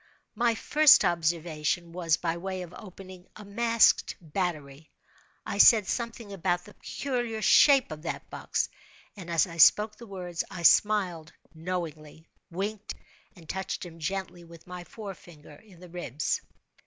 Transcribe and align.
My 0.33 0.55
first 0.55 1.05
observation 1.05 1.91
was 1.91 2.17
by 2.17 2.35
way 2.37 2.63
of 2.63 2.73
opening 2.73 3.27
a 3.35 3.45
masked 3.45 4.15
battery. 4.19 4.89
I 5.45 5.59
said 5.59 5.85
something 5.85 6.33
about 6.33 6.65
the 6.65 6.73
"peculiar 6.73 7.39
shape 7.43 7.91
of 7.91 8.01
that 8.01 8.27
box"; 8.31 8.67
and, 9.15 9.29
as 9.29 9.45
I 9.45 9.57
spoke 9.57 9.97
the 9.97 10.07
words, 10.07 10.43
I 10.49 10.63
smiled 10.63 11.33
knowingly, 11.53 12.27
winked, 12.49 12.95
and 13.35 13.47
touched 13.47 13.85
him 13.85 13.99
gently 13.99 14.43
with 14.43 14.65
my 14.65 14.85
forefinger 14.85 15.53
in 15.57 15.79
the 15.81 15.89
ribs. 15.89 16.41